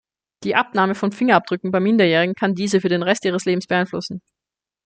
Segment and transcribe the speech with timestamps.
[0.43, 4.19] Die Abnahme von Fingerabdrücken bei Minderjährigen kann diese für den Rest ihres Lebens beeinflussen.